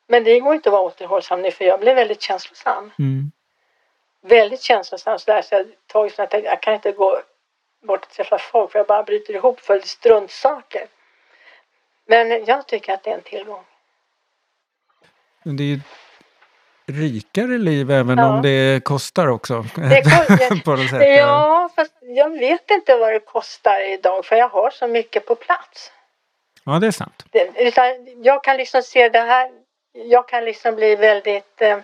[0.06, 2.90] Men det går inte att vara återhållsam nu för jag blev väldigt känslosam.
[2.98, 3.32] Mm.
[4.20, 5.66] väldigt känslosam sådär så jag
[6.12, 7.20] sånt att jag kan inte gå
[7.82, 10.86] bort och träffa folk för jag bara bryter ihop för struntsaker.
[12.06, 13.64] Men jag tycker att det är en tillgång.
[15.42, 15.80] Men det är ju
[16.86, 18.28] rikare liv även Ja.
[18.36, 19.64] om det kostar också.
[19.74, 21.16] Det ko- på något sätt.
[21.18, 25.34] Ja, fast jag vet inte vad det kostar idag för jag har så mycket på
[25.34, 25.92] plats.
[26.64, 27.24] ja, det är sant.
[27.30, 27.84] Det, utan
[28.22, 29.50] jag kan liksom se det här,
[29.94, 31.78] jag kan liksom bli väldigt eh,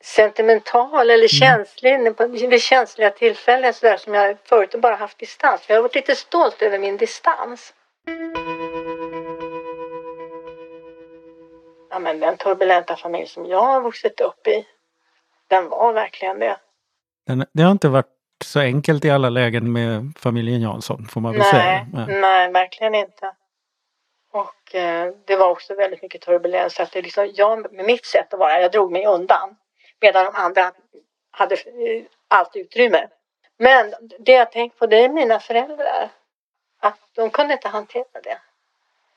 [0.00, 5.64] sentimental eller känslig på, vid känsliga tillfällen sådär som jag förut bara haft distans.
[5.68, 7.74] Jag har varit lite stolt över min distans.
[11.90, 14.66] Ja men den turbulenta familj som jag har vuxit upp i,
[15.48, 16.56] den var verkligen det.
[17.26, 18.06] Den, det har inte varit
[18.44, 21.86] så enkelt i alla lägen med familjen Jansson, får man väl Nej, säga.
[21.92, 22.06] Ja.
[22.06, 23.32] nej, verkligen inte.
[24.34, 26.74] Och eh, det var också väldigt mycket turbulens.
[26.74, 29.56] Så att det liksom, jag, med mitt sätt att vara, jag drog mig undan.
[30.00, 30.72] Medan de andra
[31.30, 33.08] hade eh, allt utrymme.
[33.56, 36.08] Men det jag tänker på, det är mina föräldrar.
[36.80, 38.38] Att de kunde inte hantera det.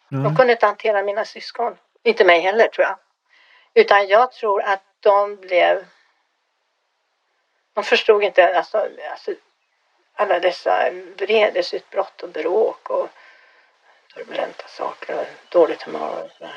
[0.09, 0.17] Ja.
[0.17, 1.77] De kunde inte hantera mina syskon.
[2.03, 2.97] Inte mig heller tror jag.
[3.73, 5.85] Utan jag tror att de blev...
[7.73, 9.31] De förstod inte alltså, alltså,
[10.13, 13.09] alla dessa vredesutbrott och bråk och
[14.17, 16.55] turbulenta saker och dåligt humör och sådär.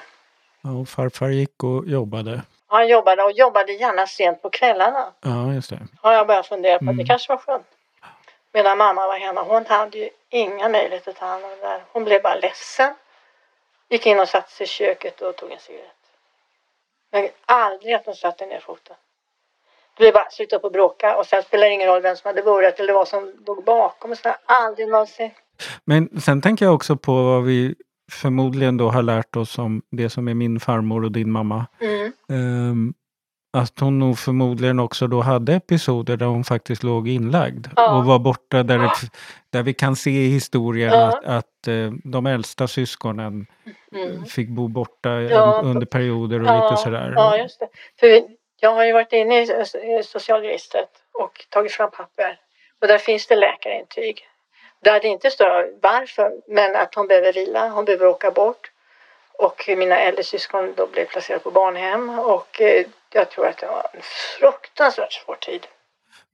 [0.61, 2.43] Ja, och farfar gick och jobbade.
[2.67, 5.13] Han jobbade och jobbade gärna sent på kvällarna.
[5.21, 5.79] Ja, just det.
[6.03, 6.85] Har jag börjat fundera på.
[6.85, 6.97] Mm.
[6.97, 7.67] Det kanske var skönt.
[8.53, 9.43] Medan mamma var hemma.
[9.43, 11.83] Hon hade ju inga möjligheter att ta hand om det där.
[11.93, 12.95] Hon blev bara ledsen.
[13.89, 15.87] Gick in och satte sig i köket och tog en cigarett.
[17.11, 18.97] Men aldrig att hon satte ner foten.
[19.95, 22.29] Det blev bara sluta upp och bråka och sen spelar det ingen roll vem som
[22.29, 24.11] hade börjat eller vad som låg bakom.
[24.11, 24.37] Och sådär.
[24.47, 25.31] Aldrig någonsin.
[25.85, 27.75] Men sen tänker jag också på vad vi
[28.13, 31.67] förmodligen då har lärt oss om det som är min farmor och din mamma.
[31.81, 32.13] Mm.
[32.31, 32.95] Ehm,
[33.53, 37.97] att hon nog förmodligen också då hade episoder där hon faktiskt låg inlagd Ja.
[37.99, 38.91] och var borta där, det,
[39.53, 41.07] där vi kan se i historien Ja.
[41.09, 43.47] att, att eh, de äldsta syskonen
[43.95, 44.25] Mm.
[44.25, 45.61] fick bo borta Ja.
[45.65, 47.13] under perioder och Ja, lite sådär.
[47.17, 47.69] Ja, just det.
[48.01, 48.23] För
[48.61, 50.89] jag har ju varit inne i socialregistret
[51.23, 52.39] och tagit fram papper.
[52.81, 54.21] Och där finns det läkarintyg.
[54.85, 58.71] Där det inte står varför, men att hon behöver vila, hon behöver åka bort.
[59.33, 62.19] Och mina äldre syskon då blev placerade på barnhem.
[62.19, 64.01] Och eh, jag tror att det var en
[64.39, 65.67] fruktansvärt svår tid.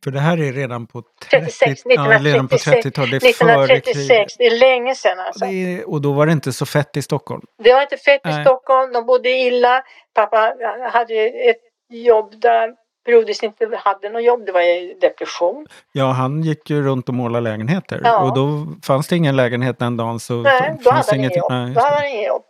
[0.04, 3.22] För det här är redan på 30, 36, ja, redan på 1936, 30-talet.
[3.22, 3.88] Det är före kriget.
[3.88, 5.44] 1936, det är länge sedan alltså.
[5.44, 7.42] Är, och då var det inte så fett i Stockholm.
[7.58, 8.44] Det var inte fett i Nej.
[8.44, 9.82] Stockholm, de bodde illa.
[10.14, 10.54] Pappa
[10.92, 12.74] hade ett jobb där
[13.06, 14.46] periodiskt inte hade något jobb.
[14.46, 15.66] Det var ju depression.
[15.92, 18.00] Ja, han gick ju runt och målade lägenheter.
[18.04, 18.18] Ja.
[18.22, 20.20] Och då fanns det ingen lägenhet den dagen.
[20.20, 21.50] Så Nej, då fanns hade inget, jobb.
[21.52, 22.42] nej, Då hade han inget jobb.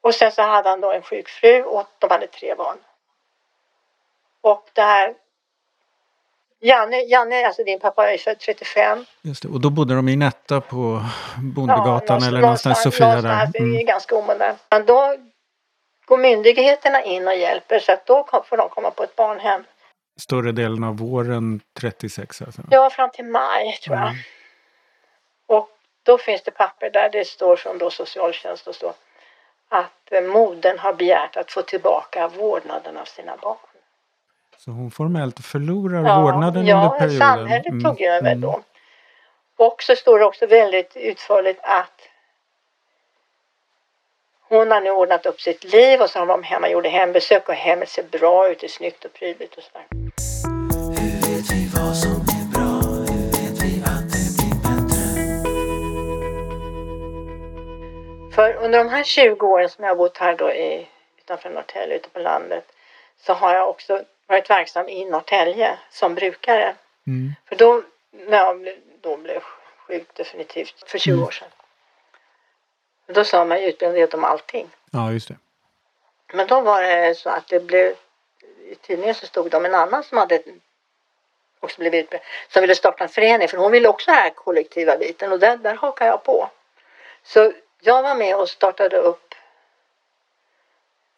[0.00, 2.76] Och sen så hade han då en sjuk fru och de hade tre barn.
[4.40, 5.14] Och det här
[6.64, 9.04] Janne, Janne, alltså din pappa är född 35.
[9.22, 9.48] Just det.
[9.48, 11.02] Och då bodde de i Netta på
[11.54, 13.14] Bondegatan någonstans- eller någonstans Sofia där.
[13.14, 13.86] någonstans, Det är Mm.
[13.86, 14.58] ganska omodernt.
[14.70, 15.14] Men då
[16.04, 19.64] går myndigheterna in och hjälper så att då får de komma på ett barnhem.
[20.22, 22.62] Större delen av våren 36 alltså.
[22.70, 24.08] Ja, fram till maj tror jag.
[24.08, 24.18] Mm.
[25.46, 25.68] Och
[26.02, 28.94] då finns det papper där det står från då socialtjänst och så
[29.68, 33.56] att eh, modern har begärt att få tillbaka vårdnaden av sina barn.
[34.56, 37.18] Så hon formellt förlorar vårdnaden ja, under perioden.
[37.18, 38.40] samhället Mm, tog över mm.
[38.40, 38.62] då.
[39.56, 42.00] Och så står det också väldigt utförligt att
[44.48, 47.54] hon har nu ordnat upp sitt liv och så har de hemma gjorde hembesök och
[47.54, 50.01] hemmet ser bra ut, det är snyggt och prydligt och sådär.
[58.34, 61.96] För under de här 20 åren som jag har bott här då i, utanför Norrtälje,
[61.96, 62.64] ute på landet,
[63.18, 66.74] så har jag också varit verksam i Norrtälje som brukare.
[67.06, 67.34] Mm.
[67.48, 69.40] För då, när jag blev, då blev
[69.76, 71.24] sjuk definitivt, för 20 Mm.
[71.24, 71.48] år sedan.
[73.06, 74.70] Då sa man ju utbrändhet om allting.
[74.90, 75.36] Ja, just det.
[76.32, 77.94] Men då var det så att det blev,
[78.70, 80.42] i tidningen så stod det om en annan som hade
[81.60, 84.30] också blivit utbränd, som ville starta en förening, för hon ville också ha den här
[84.30, 86.50] kollektiva biten och där, där hakade jag på.
[87.24, 87.52] Så
[87.84, 89.34] jag var med och startade upp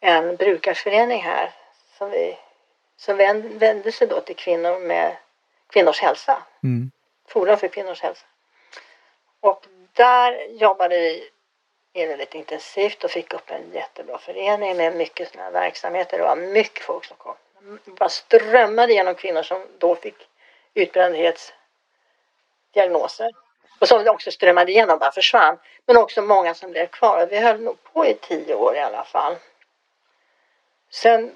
[0.01, 1.51] en brukarförening här
[1.99, 2.39] som, vi,
[2.97, 5.17] som vänd, vände sig då till kvinnor med
[5.67, 6.43] kvinnors hälsa.
[6.63, 6.91] Mm.
[7.29, 8.27] Forum för kvinnors hälsa.
[9.41, 11.31] Och där jobbade vi
[11.93, 16.19] väldigt intensivt och fick upp en jättebra förening med mycket sådana verksamheter.
[16.19, 17.37] Det var mycket folk som kom.
[17.85, 20.29] Det bara strömmade genom kvinnor som då fick
[20.75, 23.44] utbrändhetsdiagnoser.
[23.79, 25.59] Och som också strömmade igenom, bara försvann.
[25.87, 27.27] Men också många som blev kvar.
[27.31, 29.37] Vi höll nog på i tio år i alla fall.
[30.91, 31.33] Sen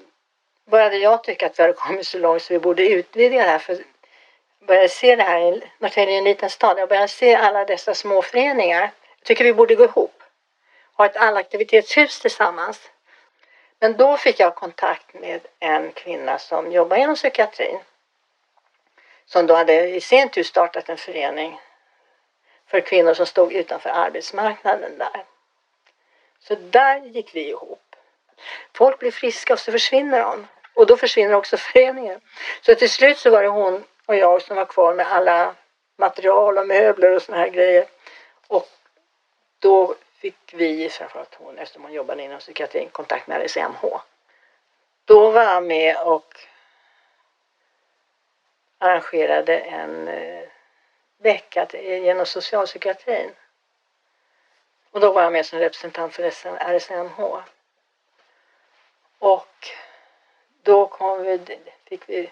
[0.65, 3.59] började jag tycka att vi hade kommit så långt så vi borde utvidga det här.
[3.59, 7.65] För jag började se det här, Norrtälje är en liten stad, jag började se alla
[7.65, 8.81] dessa små föreningar.
[9.17, 10.23] Jag tycker vi borde gå ihop.
[10.97, 12.89] Ha ett allaktivitetshus tillsammans.
[13.79, 17.79] Men då fick jag kontakt med en kvinna som jobbar inom psykiatrin.
[19.25, 21.59] Som då hade i sin tur startat en förening
[22.69, 25.25] för kvinnor som stod utanför arbetsmarknaden där.
[26.39, 27.95] Så där gick vi ihop.
[28.73, 30.47] Folk blir friska och så försvinner de.
[30.73, 32.21] Och då försvinner också föreningen.
[32.61, 35.55] Så till slut så var det hon och jag som var kvar med alla
[35.97, 37.85] material och möbler och såna här grejer.
[38.47, 38.69] Och
[39.59, 43.85] då fick vi, framförallt hon eftersom hon jobbade inom psykiatrin, kontakt med RSMH.
[45.05, 46.39] Då var jag med och
[48.77, 50.43] arrangerade en eh,
[51.65, 53.31] till- genom socialpsykiatrin.
[54.91, 56.23] Och då var jag med som representant för
[56.59, 57.19] RSMH.
[59.19, 59.67] Och
[60.63, 61.39] då kom, vi,
[61.89, 62.31] fick vi,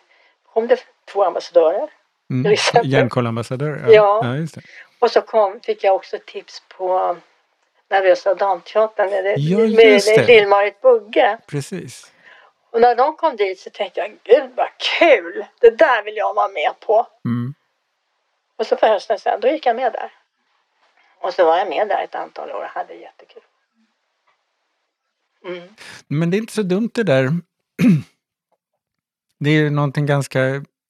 [0.54, 1.90] kom det två ambassadörer.
[2.30, 2.44] Mm.
[2.44, 2.92] Till exempel.
[2.92, 3.86] Järnkollambassadör?
[3.88, 4.22] Ja.
[4.24, 4.62] ja det.
[5.00, 7.18] Och så kom, fick jag också tips på
[7.90, 10.28] Nervösa Damteatern med, Ja, med.
[10.28, 11.38] Lill-Marit Bugge.
[11.48, 12.12] Precis.
[12.70, 14.70] Och när de kom dit så tänkte jag, gud vad
[15.00, 15.46] kul!
[15.60, 17.08] Det där vill jag vara med på.
[17.26, 17.54] Mm.
[18.58, 20.12] Och så på hösten sen, då gick jag med där.
[21.22, 23.42] Och så var jag med där ett antal år och hade jättekul.
[25.46, 25.68] Mm.
[26.08, 27.30] Men det är inte så dumt det där.
[29.40, 30.40] Det är någonting ganska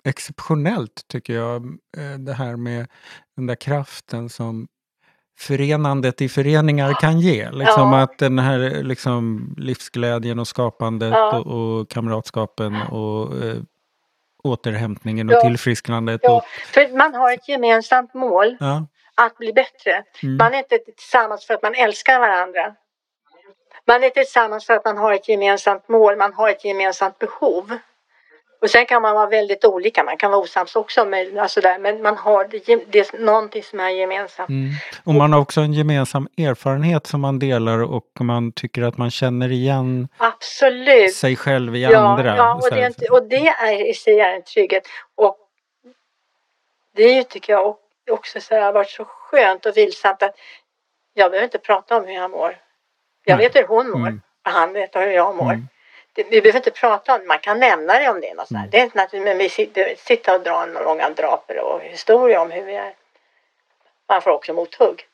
[0.03, 1.65] exceptionellt tycker jag.
[1.97, 2.87] eh, Det här med
[3.35, 4.67] den där kraften som
[5.39, 7.51] förenandet i föreningar kan ge.
[7.51, 8.01] Liksom Ja.
[8.01, 11.39] att den här liksom, livsglädjen och skapandet Ja.
[11.39, 11.47] och,
[11.79, 13.57] och kamratskapen och eh,
[14.47, 15.41] återhämtningen och Ja.
[15.41, 16.21] tillfrisknandet.
[16.23, 18.87] Ja, Och, för man har ett gemensamt mål ja.
[19.15, 20.03] att bli bättre.
[20.23, 20.37] Mm.
[20.37, 22.75] Man är inte tillsammans för att man älskar varandra.
[23.87, 27.77] Man är tillsammans för att man har ett gemensamt mål, man har ett gemensamt behov.
[28.61, 31.79] Och sen kan man vara väldigt olika, man kan vara osams också, men, alltså där,
[31.79, 34.49] men man har det, det är någonting som är gemensamt.
[34.49, 34.69] Mm.
[35.03, 39.11] Och man har också en gemensam erfarenhet som man delar och man tycker att man
[39.11, 41.13] känner igen Absolut.
[41.15, 42.35] sig själv i Ja, andra.
[42.37, 44.83] ja och, det är inte, och det är i sig är en trygghet.
[45.15, 45.37] Och
[46.95, 47.75] det tycker jag
[48.11, 50.35] också så här, har varit så skönt och vilsamt att
[51.13, 52.57] jag behöver inte prata om hur jag mår.
[53.25, 53.47] Jag Nej.
[53.47, 54.21] vet hur hon mår Mm.
[54.45, 55.51] och han vet hur jag mår.
[55.53, 55.67] Mm.
[56.17, 58.51] Det, vi behöver inte prata om det, man kan nämna det om det är något.
[58.51, 58.69] Mm.
[58.69, 62.41] Det är inte naturligt, men vi sitter, sitter och drar några långa draper och historia
[62.41, 62.93] om hur vi är.
[64.09, 65.05] Man får också mothugg.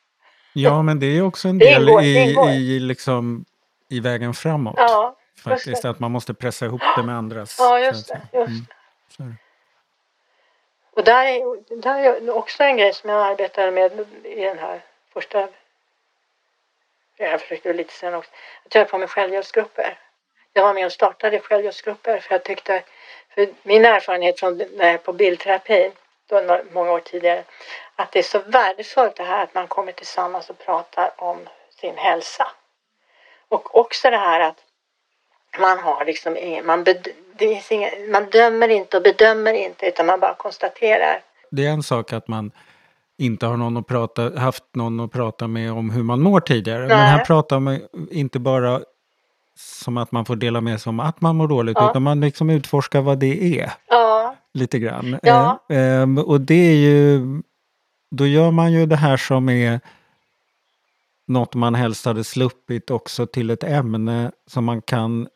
[0.52, 2.02] Ja, men det är också en del ingår,
[2.50, 3.44] i, i, liksom,
[3.88, 4.74] i vägen framåt.
[4.76, 7.56] Ja, faktiskt, att man måste pressa ihop det med andras.
[7.58, 8.20] ja just det.
[8.32, 8.48] Just.
[8.48, 8.66] Mm.
[9.16, 9.34] Det.
[10.90, 14.80] Och där är, där är också en grej som jag arbetade med i den här
[15.12, 15.48] första...
[17.16, 18.30] Jag försökte lite sen också.
[18.66, 19.98] Att jag höll på med självhjälpsgrupper.
[20.56, 22.82] Jag var med och startade självhjälpsgrupper för jag tyckte...
[23.34, 25.90] För min erfarenhet från när jag på bildterapi,
[26.28, 27.44] då många år tidigare,
[27.96, 31.38] att det är så värdefullt det här att man kommer tillsammans och pratar om
[31.80, 32.46] sin hälsa.
[33.48, 34.56] Och också det här att
[35.58, 36.84] man har liksom ingen, man,
[37.70, 41.22] inga, man dömer inte och bedömer inte utan man bara konstaterar.
[41.50, 42.52] Det är en sak att man
[43.18, 46.78] inte har någon att prata, haft någon att prata med om hur man mår tidigare.
[46.78, 47.06] Men Nej.
[47.06, 48.80] här pratar man inte bara
[49.56, 51.90] som att man får dela med sig om att man mår dåligt, Ja.
[51.90, 55.18] utan man liksom utforskar vad det är Ja, lite grann.
[55.22, 55.58] Ja.
[55.68, 57.20] Eh, ehm, och det är ju,
[58.10, 59.80] då gör man ju det här som är
[61.26, 65.28] något man helst hade sluppit också till ett ämne som man kan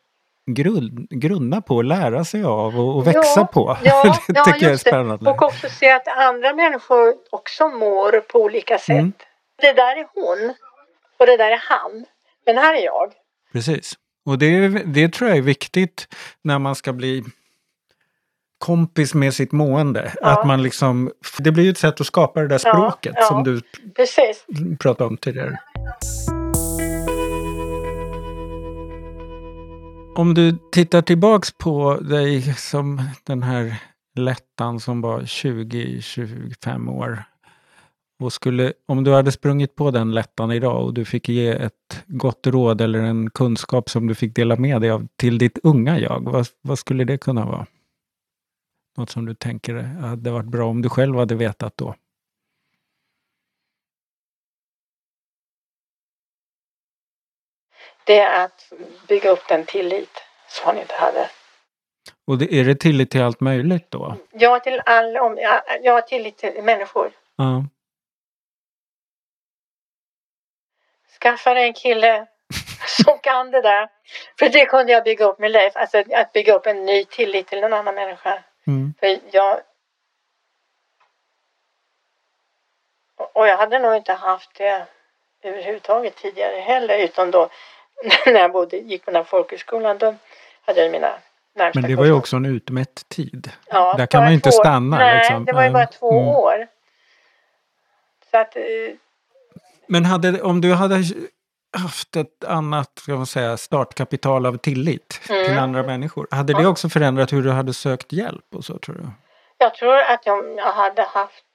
[0.45, 3.77] grund, grunna på, lära sig av och, och växa Ja, på.
[3.83, 4.89] ja, det ja, tycker jag är just det.
[4.89, 5.29] spännande.
[5.29, 8.89] och också se att andra människor också mår på olika sätt.
[8.89, 9.11] Mm.
[9.61, 10.53] Det där är hon
[11.19, 12.05] och det där är han.
[12.45, 13.11] Men här är jag.
[13.51, 13.93] Precis.
[14.25, 16.07] Och det, det tror jag är viktigt
[16.43, 17.23] när man ska bli
[18.57, 20.13] kompis med sitt mående.
[20.21, 20.27] Ja.
[20.27, 23.27] Att man liksom, det blir ju ett sätt att skapa det där Ja, språket ja.
[23.27, 23.61] som du
[23.95, 24.45] Precis.
[24.79, 25.59] pratade om tidigare.
[30.15, 33.75] Om du tittar tillbaks på dig som den här
[34.15, 37.23] lättan som var 20-25 år.
[38.19, 42.03] Och skulle, om du hade sprungit på den lättan idag och du fick ge ett
[42.07, 45.99] gott råd eller en kunskap som du fick dela med dig av till ditt unga
[45.99, 47.65] jag, vad, vad skulle det kunna vara?
[48.97, 51.95] Något som du tänker hade varit bra om du själv hade vetat då?
[58.05, 58.73] Det är att
[59.07, 60.11] bygga upp den tillit
[60.49, 61.29] som han inte hade.
[62.27, 64.15] Och det, är det tillit till allt möjligt då?
[64.31, 65.37] Jag till all om,
[65.83, 67.11] jag har tillit till människor.
[67.35, 67.65] Ja.
[71.21, 72.25] Skaffa dig en kille
[73.03, 73.89] som kan det där.
[74.39, 75.75] För det kunde jag bygga upp med Leif.
[75.75, 78.43] Alltså att bygga upp en ny tillit till en annan människa.
[78.67, 78.93] Mm.
[78.99, 79.59] För jag,
[83.33, 84.85] Och- jag hade nog inte haft det
[85.43, 86.97] överhuvudtaget tidigare heller.
[86.97, 87.49] Utom då
[88.25, 89.97] när jag bodde, gick på den här folkhögskolan.
[89.97, 90.15] Då
[90.65, 91.19] hade jag mina
[91.53, 93.51] närmsta Men det var ju också en utmätt tid.
[93.67, 95.45] Ja, Där kan man ju inte stanna, Nej, liksom.
[95.45, 96.27] det var ju bara två Mm.
[96.27, 96.67] år.
[98.31, 98.63] Så att, eh,
[99.89, 101.03] Men hade, om du hade
[101.77, 105.45] haft ett annat ska man säga, startkapital av tillit Mm.
[105.45, 106.27] till andra människor.
[106.31, 109.07] Hade det också förändrat hur du hade sökt hjälp och så tror du?
[109.57, 111.45] jag tror att om jag hade haft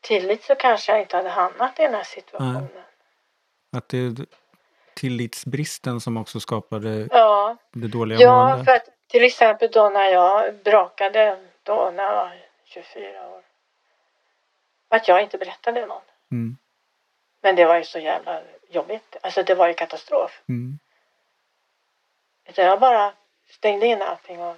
[0.00, 2.68] tillit så kanske jag inte hade hamnat i den här situationen.
[3.76, 4.14] Att det är
[4.94, 8.64] tillitsbristen som också skapade Ja, det dåliga ja måendet?
[8.64, 12.32] för att till exempel då när jag brakade då när jag var
[12.64, 13.42] 24 år.
[14.88, 16.02] Att jag inte berättade någon.
[16.34, 16.56] Mm.
[17.42, 19.16] Men det var ju så jävla jobbigt.
[19.22, 20.42] Alltså det var ju katastrof.
[20.48, 20.78] Mm.
[22.54, 23.12] Jag bara
[23.50, 24.56] stängde in allting och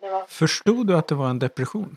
[0.00, 0.26] det var...
[0.26, 1.96] Förstod du att det var en depression?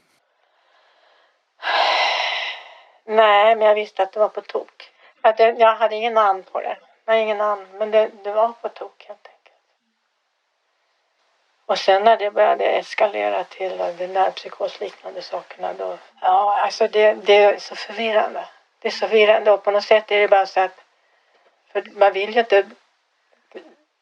[3.05, 4.91] Nej, men jag visste att det var på tok.
[5.21, 6.77] Att det, jag hade ingen namn på det.
[7.05, 7.67] Nej, ingen namn.
[7.73, 9.55] Men det, det var på tok helt enkelt.
[11.65, 15.97] Och sen när det började eskalera till de nervpsykosliknande sakerna då.
[16.21, 18.45] Ja, alltså det, det är så förvirrande.
[18.79, 20.85] Det är så förvirrande och på något sätt är det bara så att.
[21.71, 22.65] För man vill ju inte.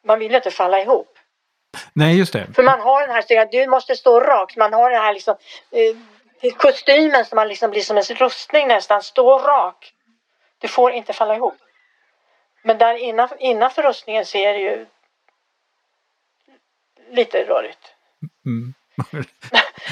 [0.04, 1.18] Man vill ju inte falla ihop.
[1.92, 2.46] Nej, just det.
[2.54, 4.56] För man har den här du måste stå rakt.
[4.56, 5.36] Man har den här liksom,
[5.70, 9.02] eh, kostymen som man liksom blir som en rustning nästan.
[9.02, 9.92] Stå rak.
[10.58, 11.54] Du får inte falla ihop.
[12.62, 14.86] Men där innanför, innanför rustningen så är det ju
[17.10, 17.94] lite rörigt.
[18.46, 18.74] Mm.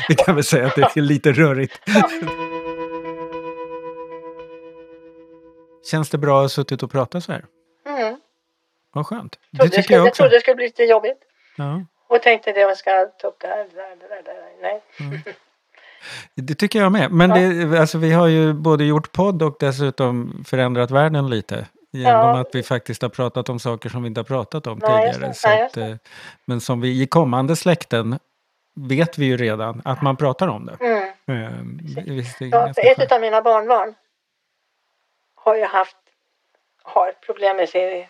[0.09, 1.81] Vi kan väl säga att det är lite rörigt.
[5.91, 7.45] Känns det bra att ha suttit och pratat så här?
[7.87, 8.17] Mm.
[8.93, 9.39] Vad skönt.
[9.51, 10.23] Det Trodde, tycker jag jag också.
[10.23, 11.19] trodde det skulle bli lite jobbigt.
[11.57, 11.85] Ja.
[12.09, 14.33] Och tänkte det, jag ska ta upp det här, det där, det där, det
[14.63, 15.21] där.
[15.23, 15.35] Nej.
[16.35, 17.11] Det tycker jag med.
[17.13, 21.67] Men det, alltså, vi har ju både gjort podd och dessutom förändrat världen lite.
[21.93, 22.39] Genom Ja.
[22.41, 25.15] att vi faktiskt har pratat om saker som vi inte har pratat om Ja, just
[25.15, 25.35] tidigare.
[25.35, 25.97] Så Ja, att, eh,
[26.45, 28.19] men som vi i kommande släkten
[28.77, 30.77] vet vi ju redan att man pratar om det.
[30.81, 31.81] Mm.
[32.51, 33.95] Ja, för ett av mina barnbarn
[35.47, 35.97] har ju haft
[36.83, 38.07] har problem med sin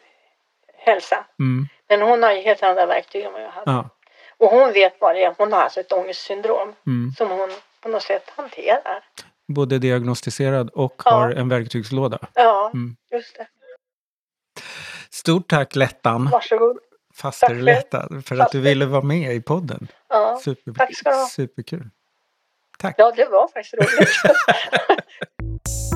[0.78, 1.26] hälsa.
[1.38, 1.66] Mm.
[1.88, 3.70] Men hon har ju helt andra verktyg än vad jag hade.
[3.70, 3.88] Ja.
[4.38, 5.34] Och hon vet vad det är.
[5.38, 7.12] Hon har alltså ett ångestsyndrom Mm.
[7.18, 9.04] som hon på något sätt hanterar.
[9.48, 11.10] Både diagnostiserad och Ja.
[11.10, 12.18] har en verktygslåda.
[12.34, 12.96] Ja, Mm.
[13.10, 13.46] just det.
[15.10, 16.78] Stort tack Lettan, Varsågod.
[17.14, 17.56] faster Tack.
[17.56, 19.88] Lettan, för att du ville vara med i podden.
[20.08, 20.40] Ja.
[20.44, 21.26] Super, Tack ska du ha.
[21.26, 21.90] Superkul.
[22.78, 22.94] Tack.
[22.98, 24.10] ja, det var faktiskt roligt.